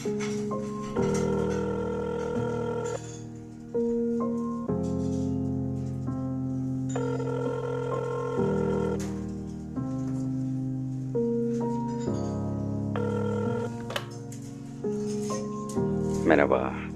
Merhaba, 0.00 0.12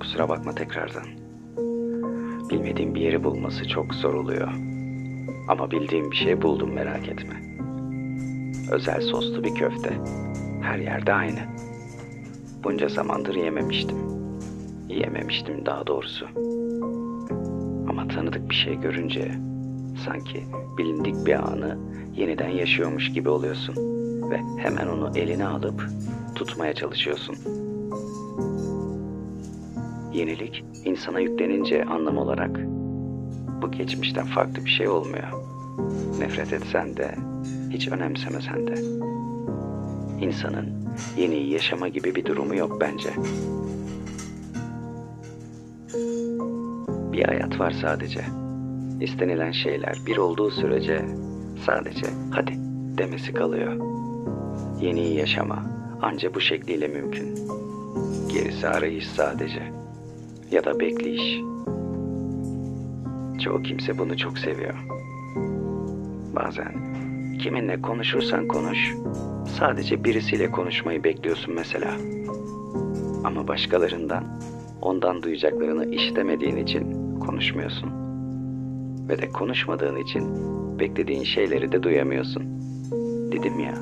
kusura 0.01 0.29
bakma 0.29 0.55
tekrardan. 0.55 1.05
Bilmediğim 2.51 2.95
bir 2.95 3.01
yeri 3.01 3.25
bulması 3.25 3.69
çok 3.69 3.95
zor 3.95 4.15
oluyor. 4.15 4.49
Ama 5.49 5.71
bildiğim 5.71 6.11
bir 6.11 6.17
şey 6.17 6.43
buldum 6.43 6.73
merak 6.73 7.09
etme. 7.09 7.43
Özel 8.71 9.01
soslu 9.01 9.45
bir 9.45 9.55
köfte. 9.55 9.99
Her 10.63 10.79
yerde 10.79 11.13
aynı. 11.13 11.74
Bunca 12.65 12.89
zamandır 12.89 13.35
yememiştim. 13.35 13.97
Yememiştim 14.89 15.67
daha 15.67 15.87
doğrusu. 15.87 16.27
Ama 17.89 18.09
tanıdık 18.09 18.51
bir 18.51 18.55
şey 18.55 18.81
görünce 18.81 19.33
sanki 20.07 20.45
bilindik 20.79 21.27
bir 21.27 21.35
anı 21.35 21.79
yeniden 22.17 22.49
yaşıyormuş 22.49 23.13
gibi 23.13 23.29
oluyorsun 23.29 23.75
ve 24.31 24.41
hemen 24.59 24.87
onu 24.87 25.19
eline 25.19 25.47
alıp 25.47 25.89
tutmaya 26.35 26.75
çalışıyorsun. 26.75 27.37
Yenilik 30.13 30.65
insana 30.85 31.21
yüklenince 31.21 31.85
anlam 31.85 32.19
olarak 32.19 32.61
bu 33.63 33.71
geçmişten 33.71 34.27
farklı 34.27 34.65
bir 34.65 34.71
şey 34.71 34.89
olmuyor. 34.89 35.29
Nefret 36.19 36.53
etsen 36.53 36.97
de, 36.97 37.15
hiç 37.71 37.89
önemsemesen 37.89 38.67
de. 38.67 38.75
İnsanın 40.21 40.67
yeniyi 41.17 41.53
yaşama 41.53 41.89
gibi 41.89 42.15
bir 42.15 42.25
durumu 42.25 42.57
yok 42.57 42.81
bence. 42.81 43.09
Bir 47.13 47.25
hayat 47.25 47.61
var 47.61 47.71
sadece. 47.83 48.21
İstenilen 49.01 49.53
şeyler 49.53 49.99
bir 50.07 50.17
olduğu 50.17 50.51
sürece 50.51 51.05
sadece 51.67 52.07
hadi 52.31 52.53
demesi 52.99 53.33
kalıyor. 53.33 53.73
Yeniyi 54.81 55.17
yaşama 55.17 55.63
anca 56.03 56.35
bu 56.35 56.41
şekliyle 56.41 56.89
mümkün. 56.89 57.35
Gerisi 58.29 58.69
arayış 58.69 59.07
sadece. 59.07 59.73
Ya 60.51 60.65
da 60.65 60.81
bekleyiş. 60.81 61.41
Çoğu 63.45 63.63
kimse 63.63 63.99
bunu 63.99 64.17
çok 64.17 64.39
seviyor. 64.39 64.75
Bazen 66.37 66.75
kiminle 67.45 67.83
konuşursan 67.83 68.49
konuş, 68.49 68.95
sadece 69.59 70.05
birisiyle 70.05 70.51
konuşmayı 70.51 71.05
bekliyorsun 71.05 71.55
mesela. 71.55 71.97
Ama 73.25 73.49
başkalarından, 73.49 74.25
ondan 74.83 75.23
duyacaklarını 75.23 75.95
istemediğin 75.95 76.57
için 76.57 77.15
konuşmuyorsun. 77.21 77.91
Ve 79.09 79.23
de 79.23 79.29
konuşmadığın 79.29 79.97
için 79.97 80.25
beklediğin 80.79 81.25
şeyleri 81.25 81.73
de 81.73 81.83
duyamıyorsun. 81.83 82.43
Dedim 83.33 83.61
ya, 83.61 83.75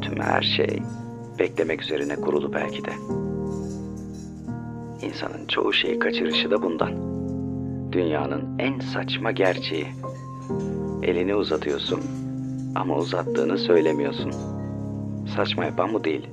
tüm 0.00 0.20
her 0.20 0.42
şey 0.42 0.82
beklemek 1.38 1.82
üzerine 1.82 2.16
kurulu 2.16 2.52
belki 2.52 2.84
de. 2.84 2.92
İnsanın 5.06 5.46
çoğu 5.48 5.72
şeyi 5.72 5.98
kaçırışı 5.98 6.50
da 6.50 6.62
bundan. 6.62 6.92
Dünyanın 7.92 8.58
en 8.58 8.80
saçma 8.80 9.32
gerçeği. 9.32 9.86
Elini 11.02 11.34
uzatıyorsun 11.34 12.00
ama 12.74 12.96
uzattığını 12.96 13.58
söylemiyorsun. 13.58 14.32
Saçma 15.36 15.64
yapan 15.64 15.94
bu 15.94 16.04
değil. 16.04 16.28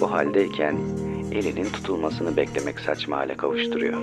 Bu 0.00 0.10
haldeyken 0.10 0.76
elinin 1.32 1.70
tutulmasını 1.70 2.36
beklemek 2.36 2.80
saçma 2.80 3.16
hale 3.16 3.36
kavuşturuyor. 3.36 4.02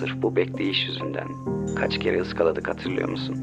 Sırf 0.00 0.22
bu 0.22 0.36
bekleyiş 0.36 0.86
yüzünden 0.88 1.28
kaç 1.76 1.98
kere 1.98 2.20
ıskaladık 2.20 2.68
hatırlıyor 2.68 3.08
musun? 3.08 3.36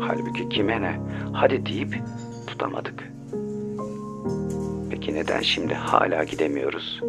Halbuki 0.00 0.48
kime 0.48 0.82
ne? 0.82 1.00
Hadi 1.32 1.66
deyip 1.66 2.02
tutamadık. 2.46 3.12
Peki 4.90 5.14
neden 5.14 5.40
şimdi 5.40 5.74
hala 5.74 6.24
gidemiyoruz? 6.24 7.00